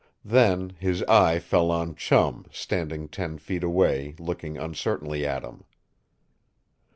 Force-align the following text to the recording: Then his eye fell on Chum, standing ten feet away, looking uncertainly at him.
Then 0.25 0.71
his 0.79 1.03
eye 1.03 1.37
fell 1.37 1.69
on 1.69 1.93
Chum, 1.93 2.47
standing 2.51 3.07
ten 3.07 3.37
feet 3.37 3.63
away, 3.63 4.15
looking 4.17 4.57
uncertainly 4.57 5.27
at 5.27 5.43
him. 5.43 5.63